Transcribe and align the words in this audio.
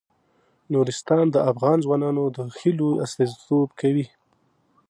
نورستان 0.73 1.25
د 1.31 1.37
افغان 1.51 1.77
ځوانانو 1.85 2.23
د 2.35 2.37
هیلو 2.59 2.89
استازیتوب 3.05 3.69
کوي. 3.79 4.05